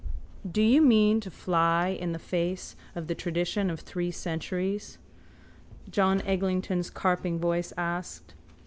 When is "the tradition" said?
3.05-3.69